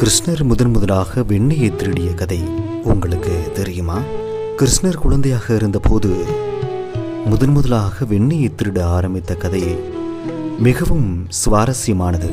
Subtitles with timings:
[0.00, 2.38] கிருஷ்ணர் முதன் முதலாக வெண்ணையை திருடிய கதை
[2.82, 3.98] உங்களுக்கு தெரியுமா?
[4.56, 6.24] கிருஷ்ணர் குழந்தையாக இருந்தபோது
[7.24, 9.76] முதன் முதலாக வெண்ணையை திருட ஆரம்பித்த கதை
[10.58, 12.30] மிகவும் சுவாரஸ்யமானது.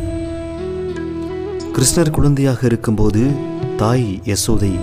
[1.73, 3.31] கிருஷ்ணர் குழந்தையாக இருக்கும்போது
[3.77, 4.79] தாய் யசோதை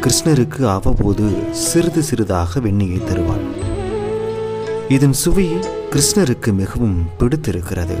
[0.00, 3.44] கிருஷ்ணருக்கு அவ்வப்போது சிறிது சிறிதாக வெண்ணையை தருவாள்.
[4.88, 5.48] இதன் சுவை
[5.90, 7.96] கிருஷ்ணருக்கு மிகவும் பிடித்திருக்கிறது.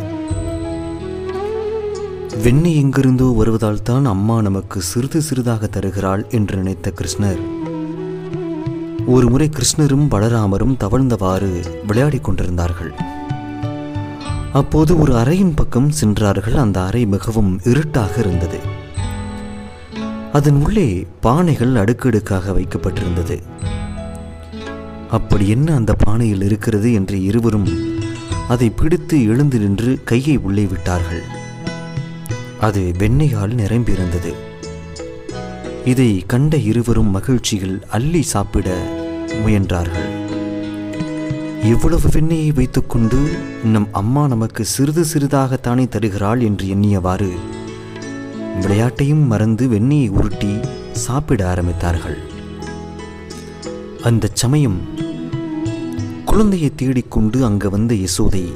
[2.42, 7.40] வெண்ணெய் எங்கிருந்தோ வருவதால் தான் அம்மா நமக்கு சிறிது சிறிதாக தருகிறாள் என்று நினைத்த கிருஷ்ணர்.
[9.06, 12.92] ஒரு முறை கிருஷ்ணரும் பலராமரும் தவழ்ந்தவாறு விளையாடிக் கொண்டிருந்தார்கள்.
[14.52, 16.54] அப்போது ஒரு அறையின் பக்கம் சென்றார்கள்.
[16.54, 18.58] அந்த அறை மிகவும் இருட்டாக இருந்தது.
[20.32, 23.42] அதன் உள்ளே பானைகள் அடுக்கடுக்காக வைக்கப்பட்டிருந்தது.
[25.10, 26.92] அப்படி என்ன அந்த பானையில் இருக்கிறது?
[26.92, 27.68] என்று இருவரும்
[28.48, 31.42] அதை பிடித்து எழுந்து நின்று கையை உள்ளே விட்டார்கள்.
[32.64, 34.32] அது வெண்ணெயால் நிரம்பியிருந்தது.
[35.84, 38.76] இதை கண்ட இருவரும் மகிழ்ச்சியில் அள்ளி சாப்பிட
[39.44, 40.08] முயன்றார்கள்.
[41.64, 43.18] இவ்வளவு வெண்ணெயை வைத்துக்கொண்டு
[43.64, 46.40] நம் அம்மா நமக்கு சிறிது சிறிதாகத்தானே தருகிறாள்?
[46.40, 47.30] என்று எண்ணியவாறு
[48.60, 50.52] விளையாட்டையும் மறந்து வெண்ணெயை உருட்டி
[50.92, 52.18] சாப்பிட ஆரம்பித்தார்கள்.
[54.02, 54.78] அந்த சமயம்
[56.24, 58.46] குழந்தையை தேடிக்கொண்டு அங்கு வந்த யசோதை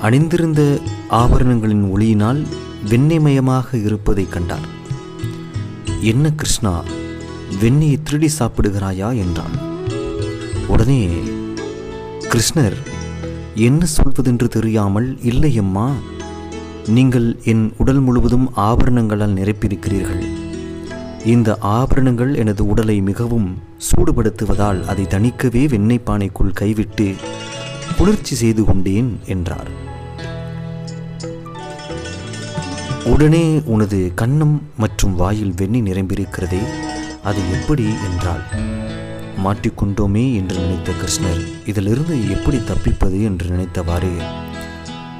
[0.00, 0.78] அணிந்திருந்த
[1.10, 2.46] ஆபரணங்களின் ஒளியினால்
[2.86, 4.68] வெண்ணெய்மயமாக இருப்பதை கண்டார்.
[6.00, 6.84] என்ன கிருஷ்ணா
[7.60, 9.56] வெண்ணெயை திருடி சாப்பிடுகிறாயா என்றான்.
[10.66, 11.02] உடனே
[12.28, 12.76] கிருஷ்ணர்
[13.54, 15.86] என்ன சொல்வதென்று தெரியாமல் இல்லை அம்மா
[16.86, 20.22] நீங்கள் என் உடல் முழுவதும் ஆபரணங்களால் நிரப்பியிருக்கிறீர்கள்
[21.24, 23.48] இந்த ஆபரணங்கள் எனது உடலை மிகவும்
[23.88, 27.14] சூடுபடுத்துவதால் அதை தணிக்கவே வெண்ணெய் பானைக்குள் கைவிட்டு
[27.96, 29.70] குளிர்ச்சி செய்து கொண்டேன் என்றார்.
[33.06, 36.62] உடனே உனது கண்ணம் மற்றும் வாயில் வெண்ணி நிரம்பியிருக்கிறதே
[37.22, 38.44] அது எப்படி என்றாள்.
[39.44, 44.12] மாட்டிக்கொண்டோமே என்று நினைத்த கிருஷ்ணர் இதிலிருந்து எப்படி தப்பிப்பது என்று நினைத்தவாறு.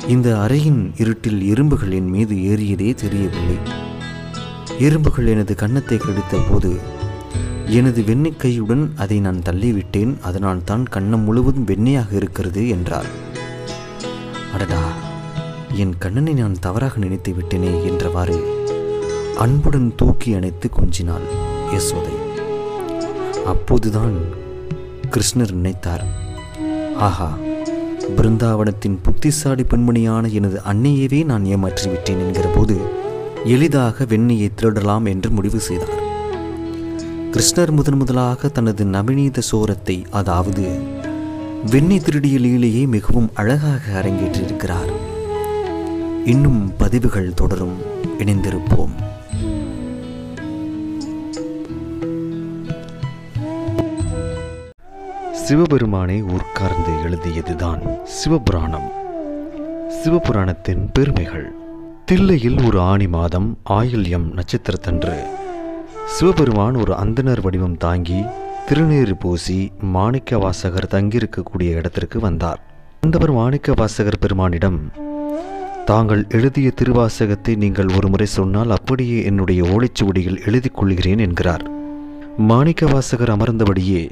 [0.06, 3.58] இந்த அறையின் இருட்டில் எறும்புகளின் மீது ஏறியதே தெரியவில்லை.
[4.78, 6.78] எறும்புகள் எனது கன்னத்தை கடித்த போது
[7.66, 13.06] எனது வெண்ணிக்கையுடன் அதை நான் தள்ளிவிட்டேன் அதனால் தான் கண்ணம் முழுவதும் வெண்ணையாக இருக்கிறது என்றார்
[14.52, 15.07] அடடா!
[15.82, 18.36] என் கண்ணனை நான் தவறாக நினைத்து விட்டேனே என்றவாறு
[19.44, 21.26] அன்புடன் தூக்கி அணைத்து கொஞ்சினாள்
[21.74, 22.14] யசோதை.
[23.52, 24.16] அப்போதுதான்
[25.10, 26.04] கிருஷ்ணர் நினைத்தார்
[27.08, 27.28] ஆஹா
[28.16, 32.76] பிருந்தாவனத்தின் புத்திசாலி பெண்மணியான எனது அன்னையவே நான் ஏமாற்றிவிட்டேன் என்கிற போது
[33.54, 35.96] எளிதாக வெண்ணையை திருடலாம் என்று முடிவு செய்தார்.
[37.34, 40.64] கிருஷ்ணர் முதன் முதலாக தனது நவநீத சோரத்தை அதாவது
[41.72, 44.92] வெண்ணி திருடிய லீலையை மிகவும் அழகாக அரங்கேற்றிருக்கிறார்.
[46.24, 47.76] இன்னும் பதிவுகள் தொடரும்.
[48.18, 48.90] இணைந்திருப்போம்.
[55.32, 58.88] சிவபெருமானை உட்கார்ந்து எழுதியதுதான் சிவபுராணம்.
[60.04, 61.52] சிவபுராணத்தின் பெருமைகள்.
[62.04, 65.22] தில்லையில் ஒரு ஆணி மாதம் ஆயில்யம் நட்சத்திரத்தன்று.
[66.06, 68.24] சிவபெருமான் ஒரு அந்தனர் வடிவம் தாங்கி
[68.68, 72.60] திருநீறு பூசி மாணிக்க வாசகர் தங்கியிருக்கக்கூடிய இடத்திற்கு வந்தார்.
[73.00, 75.06] வந்தவர் மாணிக்க வாசகர் பெருமானிடம்
[75.88, 81.64] தாங்கள் எழுதிய திருவாசகத்தை நீங்கள் ஒரு முறை சொன்னால் அப்படியே என்னுடைய ஓலைச்சுவடியில் எழுதி கொள்கிறேன் என்கிறார்.
[82.36, 84.10] மாணிக்க வாசகர் அமர்ந்தபடியே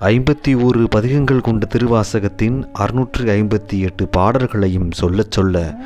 [0.00, 5.76] ஐம்பத்தி ஓரு பதிகங்கள் கொண்ட திருவாசகத்தின் அறுநூற்று ஐம்பத்தி எட்டு பாடல்களையும் சொல்லச் சொல்ல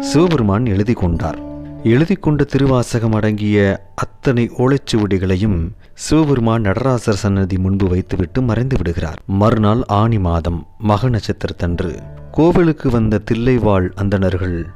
[0.00, 1.38] சிவபெருமான் எழுதி கொண்டார்
[1.82, 3.58] எழுதி கொண்ட திருவாசகம் அடங்கிய
[3.94, 5.58] அத்தனை ஓலைச்சுவடிகளையும்
[5.94, 11.92] சிவபெருமான் நடராசர் சன்னதி முன்பு வைத்துவிட்டு மறைந்து விடுகிறார் மறுநாள் ஆணி மாதம் மக நட்சத்திரத்தன்று
[12.36, 14.66] கோவிலுக்கு வந்த தில்லைவாழ் அந்தணர்கள்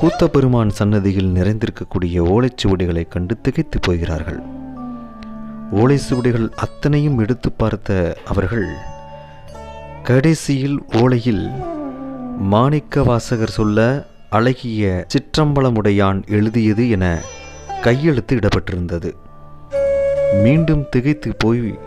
[0.00, 4.40] கூத்தபெருமான் சன்னதியில் நிறைந்திருக்கக்கூடிய ஓலைச்சுவடிகளை கண்டு திகைத்து போகிறார்கள்.
[5.72, 8.68] ஓலைச்சுவடிகள் அத்தனையும் எடுத்து பார்த்த அவர்கள்
[10.02, 11.50] கடைசியில் ஓலையில்
[12.38, 17.22] மாணிக்க வாசகர் சொல்ல அழகிய சிற்றம்பலமுடையான் எழுதியது என
[17.82, 19.12] கையெழுத்து இடப்பட்டிருந்தது.
[20.42, 21.78] மீண்டும் திகைத்து போய்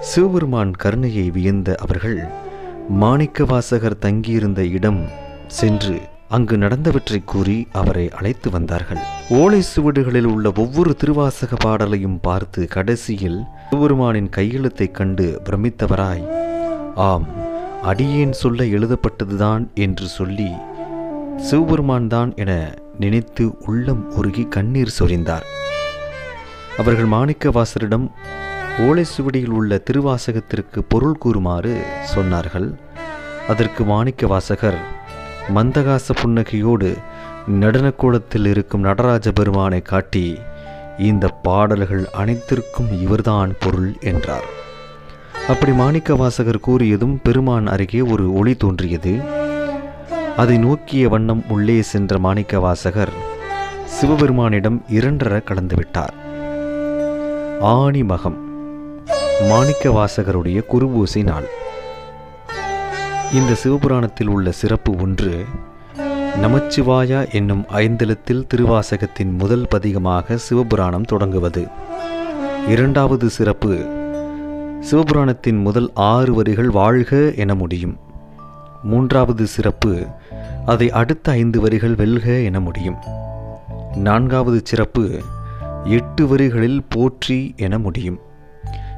[0.00, 2.48] சிவபெருமான் கருணையை வியந்த அவர்கள்
[2.90, 5.08] மாணிக்க வாசகர் தங்கியிருந்த இடம்
[5.46, 8.98] சென்று அங்கு நடந்தவற்றை கூறி அவரை அழைத்து வந்தார்கள்.
[9.28, 16.28] ஓலை சுவடுகளில் உள்ள ஒவ்வொரு திருவாசக பாடலையும் பார்த்து கடைசியில் சிவபெருமானின் கையெழுத்தைக் கண்டு பிரமித்தவராய்
[16.94, 17.26] ஆம்
[17.82, 20.50] அடியேன் சொல்ல எழுதப்பட்டதுதான் என்று சொல்லி
[21.36, 25.42] சிவபெருமான் தான் என நினைத்து உள்ளம் உருகி கண்ணீர் சொரிந்தார்.
[26.78, 28.10] அவர்கள் மாணிக்க வாசரிடம்
[28.82, 31.80] ஓலை சுவடியில் உள்ள திருவாசகத்திற்கு பொருள் கூறுமாறு
[32.14, 32.74] சொன்னார்கள்.
[33.48, 34.78] அதற்கு மாணிக்க வாசகர்
[35.54, 36.96] மந்தகாச புன்னகையோடு
[37.60, 40.38] நடனக்கூடத்தில் இருக்கும் நடராஜ பெருமானை காட்டி
[40.98, 44.48] இந்த பாடல்கள் அனைத்திற்கும் இவர்தான் பொருள் என்றார்.
[45.48, 49.14] அப்படி மாணிக்க வாசகர் கூறியதும் பெருமான் அருகே ஒரு ஒளி தோன்றியது.
[50.36, 53.14] அதை நோக்கிய வண்ணம் உள்ளே சென்ற மாணிக்க வாசகர்
[53.96, 56.14] சிவபெருமானிடம் இரண்டர கலந்துவிட்டார்
[57.60, 58.49] ஆணி மகம்
[59.48, 61.44] மாணிக்க வாசகருடைய குருபூசை நாள்.
[63.32, 65.44] இந்த சிவபுராணத்தில் உள்ள சிறப்பு ஒன்று
[66.42, 71.66] நமச்சிவாயா என்னும் ஐந்தெழுத்தில் திருவாசகத்தின் முதல் பதிகமாக சிவபுராணம் தொடங்குவது.
[72.68, 73.86] இரண்டாவது சிறப்பு
[74.90, 77.98] சிவபுராணத்தின் முதல் ஆறு வரிகள் வாழ்க என முடியும்.
[78.82, 80.06] மூன்றாவது சிறப்பு
[80.66, 82.96] அதை அடுத்த ஐந்து வரிகள் வெல்க என முடியும்.
[83.94, 85.18] நான்காவது சிறப்பு
[85.84, 88.20] எட்டு வரிகளில் போற்றி என முடியும்.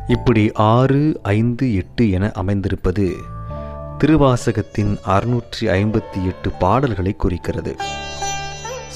[0.08, 3.12] இப்படி ஆறு ஐந்து எட்டு என அமைந்திருப்பது
[3.99, 7.76] திருவாசகத்தின் அறுநூற்றி ஐம்பத்தி எட்டு பாடல்களை குறிக்கிறது.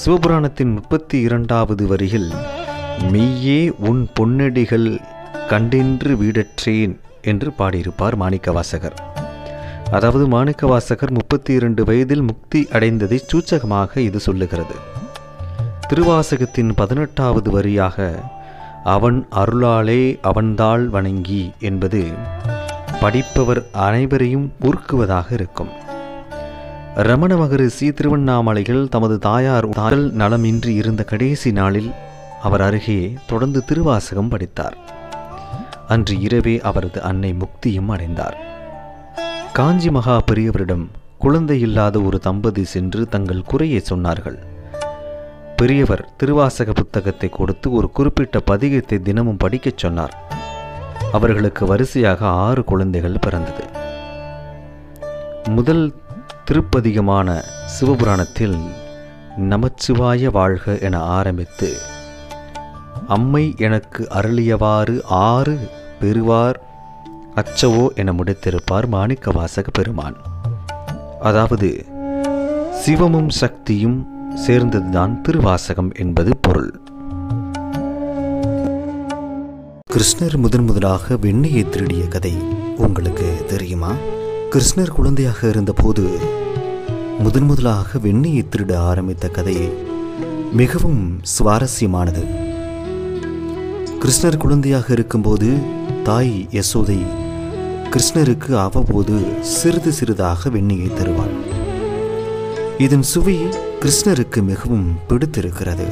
[0.05, 2.31] சிவபுராணத்தின் முப்பத்தி இரண்டாவது வரியில்
[2.99, 4.99] மெய்யே உன் பொன்னடிகள்
[5.49, 8.95] கண்டென்று வீடற்றேன் என்று பாடியிருப்பார் மாணிக்கவாசகர்.
[9.91, 14.75] அதாவது மாணிக்கவாசகர் முப்பத்தி இரண்டு வயதில் முக்தி அடைந்ததை சூச்சகமாக இது சொல்லுகிறது.
[15.87, 18.19] திருவாசகத்தின் பதினெட்டாவது வரியாக
[18.95, 22.01] அவன் அருளாலே அவன்தாள் வணங்கி என்பது
[23.01, 25.71] படிப்பவர் அனைவரையும் உருக்குவதாக இருக்கும்.
[26.95, 31.91] ரமண மகரிஷி திருவண்ணாமலையில் தமது தாயார் உடல் நலமின்றி இருந்த கடைசி நாளில்
[32.41, 34.77] அவர் அருகே தொடர்ந்து திருவாசகம் படித்தார்.
[35.87, 38.37] அன்று இரவே அவரது அன்னை முக்தியும் அடைந்தார்.
[39.53, 40.85] காஞ்சி மகா பெரியவரிடம்
[41.17, 44.39] குழந்தை இல்லாத ஒரு தம்பதி சென்று தங்கள் குறையை சொன்னார்கள்.
[45.59, 50.13] பெரியவர் திருவாசக புத்தகத்தை கொடுத்து ஒரு குறிப்பிட்ட பதிகத்தை தினமும் படிக்கச் சொன்னார்.
[51.11, 53.63] அவர்களுக்கு வரிசையாக ஆறு குழந்தைகள் பிறந்தது.
[55.49, 55.85] முதல்
[56.45, 57.37] திருப்பதிகமான
[57.75, 58.57] சிவபுராணத்தில்
[59.51, 61.69] நமச்சிவாய வாழ்க என ஆரம்பித்து
[63.07, 65.57] அம்மை எனக்கு அருளியவாறு ஆறு
[66.01, 66.59] பெறுவார்
[67.35, 70.17] அச்சவோ என முடித்திருப்பார் மாணிக்கவாசக பெருமான்.
[71.19, 71.85] அதாவது
[72.83, 76.79] சிவமும் சக்தியும் சேர்ந்ததுதான் திருவாசகம் என்பது பொருள்.
[79.93, 82.33] கிருஷ்ணர் முதன் முதலாக வெண்ணையை திருடிய கதை
[82.77, 83.93] உங்களுக்கு தெரியுமா?
[84.51, 86.17] கிருஷ்ணர் குழந்தையாக இருந்தபோது
[87.19, 89.69] முதன் முதலாக வெண்ணையை திருட ஆரம்பித்த கதையை
[90.53, 92.25] மிகவும் சுவாரஸ்யமானது.
[93.99, 95.57] கிருஷ்ணர் குழந்தையாக இருக்கும்போது
[96.03, 96.99] தாய் யசோதை
[97.89, 101.35] கிருஷ்ணருக்கு அவ்வப்போது சிறிது சிறிதாக வெண்ணையை தருவாள்.
[102.77, 103.37] இதன் சுவை
[103.81, 105.85] கிருஷ்ணருக்கு மிகவும் பிடித்திருக்கிறது.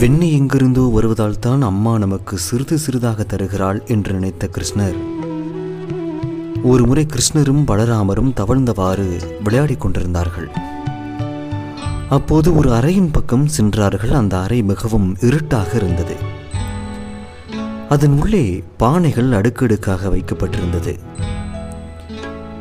[0.00, 4.96] வெண்ணி எங்கிருந்தோ வருவதால் தான் அம்மா நமக்கு சிறிது சிறிதாக தருகிறாள் என்று நினைத்த கிருஷ்ணர்
[6.62, 9.06] ஒரு முறை கிருஷ்ணரும் பலராமரும் தவழ்ந்தவாறு
[9.44, 10.48] விளையாடிக் கொண்டிருந்தார்கள்.
[12.08, 14.10] அப்போது ஒரு அறையின் பக்கம் சென்றார்கள்.
[14.10, 16.16] அந்த அறை மிகவும் இருட்டாக இருந்தது.
[17.88, 20.94] அதன் உள்ளே பானைகள் அடுக்கடுக்காக வைக்கப்பட்டிருந்தது.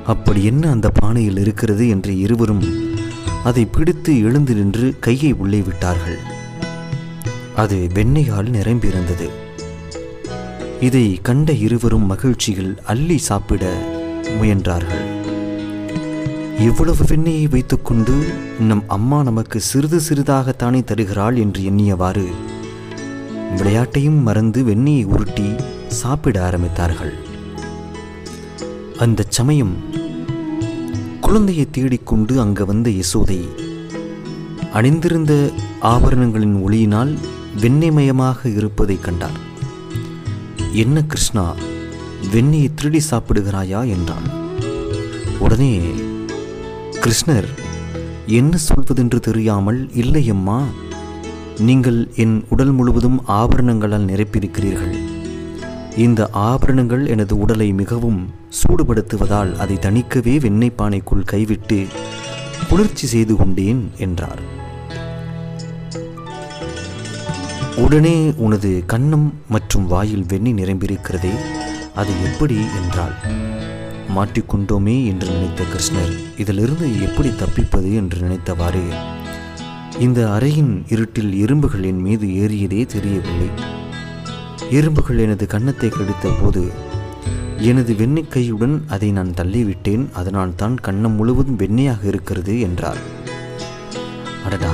[0.06, 2.64] அப்படி என்ன அந்த பானையில் இருக்கிறது என்று இருவரும்
[3.44, 6.18] அதை பிடித்து எழுந்து நின்று கையை உள்ளே விட்டார்கள்.
[7.56, 9.30] அது வெண்ணையால் நிரம்பியிருந்தது.
[10.80, 13.74] இதை கண்ட இருவரும் மகிழ்ச்சியில் அள்ளி சாப்பிட
[14.42, 15.06] முயன்றார்கள்.
[16.60, 18.26] இவ்வளவு வெண்ணையை வைத்துக்கொண்டு
[18.60, 22.28] நம் அம்மா நமக்கு சிறிது சிறிதாகத்தானே தருகிறாள் என்று எண்ணியவாறு
[23.58, 25.50] விளையாட்டையும் மறந்து வெண்ணெயை உருட்டி
[25.88, 27.14] சாப்பிட ஆரம்பித்தார்கள்.
[29.04, 29.76] அந்த சமயம்
[31.22, 33.48] குழந்தையை தேடிக்கொண்டு அங்கு வந்த யசோதை
[34.74, 37.18] அணிந்திருந்த ஆபரணங்களின் ஒளியினால்
[37.62, 39.40] வெண்ணெய்மயமாக இருப்பதைக் கண்டார்.
[40.72, 41.56] என்ன கிருஷ்ணா
[42.32, 43.88] வெண்ணெயை திருடி சாப்பிடுகிறாயா?
[43.88, 44.30] என்றான்.
[45.40, 45.80] உடனே
[46.92, 47.48] கிருஷ்ணர்
[48.26, 50.64] என்ன சொல்வதென்று தெரியாமல் இல்லையம்மா
[51.60, 55.03] நீங்கள் என் உடல் முழுவதும் ஆபரணங்களால் நிரப்பியிருக்கிறீர்கள்.
[55.98, 61.86] இந்த ஆபரணங்கள் எனது உடலை மிகவும் சூடுபடுத்துவதால் அதை தணிக்கவே வெண்ணெய் பானைக்குள் கைவிட்டு
[62.70, 64.42] குளிர்ச்சி செய்து கொண்டேன் என்றார்.
[67.76, 71.32] உடனே உனது கண்ணம் மற்றும் வாயில் வெண்ணெய் நிரம்பியிருக்கிறதே
[71.96, 73.14] அது எப்படி என்றாள்.
[74.16, 77.96] மாட்டிக்கொண்டோமே என்று நினைத்த கிருஷ்ணர் இதிலிருந்து எப்படி தப்பிப்பது?
[77.96, 78.84] என்று நினைத்தவாறு
[80.00, 83.82] இந்த அறையின் இருட்டில் எறும்புகள் என் மீது ஏறியதே தெரியவில்லை.
[84.78, 86.64] எறும்புகள் எனது கன்னத்தை கடித்த போது
[87.58, 90.06] எனது வெண்ணெய் கையுடன் அதை நான் தள்ளிவிட்டேன்.
[90.14, 93.02] அதனால் தான் கண்ணம் முழுவதும் வெண்ணையாக இருக்கிறது என்றார்
[94.46, 94.74] அடடா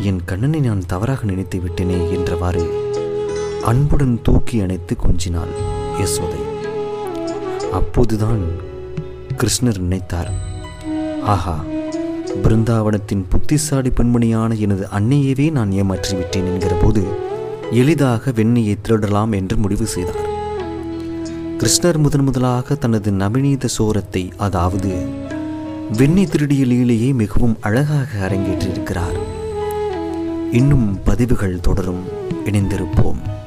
[0.00, 2.64] என் கண்ணனை நான் தவறாக நினைத்து விட்டேனே என்றவாறு
[3.64, 5.54] அன்புடன் தூக்கி அணைத்து கொஞ்சினாள்
[6.00, 6.42] யசோதை.
[7.72, 8.44] அப்போதுதான்
[9.36, 10.30] கிருஷ்ணர் நினைத்தார்
[11.24, 11.56] ஆஹா
[12.42, 17.02] பிருந்தாவனத்தின் புத்திசாலி பெண்மணியான எனது அன்னையவே நான் ஏமாற்றிவிட்டேன் என்கிற போது
[17.70, 20.26] எளிதாக வெண்ணியை திருடலாம் என்று முடிவு செய்தார்.
[21.58, 25.06] கிருஷ்ணர் முதன் முதலாக தனது நவநீத சோரத்தை அதாவது
[25.92, 29.18] வெண்ணி திருடிய லீலையை மிகவும் அழகாக அரங்கேற்றிருக்கிறார்.
[30.52, 32.04] இன்னும் பதிவுகள் தொடரும்.
[32.44, 33.37] இணைந்திருப்போம்.